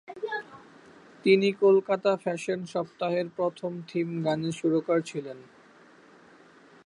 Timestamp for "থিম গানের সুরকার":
3.87-4.99